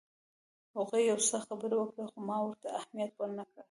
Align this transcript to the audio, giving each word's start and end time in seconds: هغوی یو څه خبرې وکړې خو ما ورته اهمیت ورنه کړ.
هغوی 0.75 1.01
یو 1.11 1.19
څه 1.29 1.37
خبرې 1.47 1.75
وکړې 1.77 2.03
خو 2.11 2.19
ما 2.27 2.37
ورته 2.43 2.67
اهمیت 2.79 3.11
ورنه 3.15 3.43
کړ. 3.51 3.59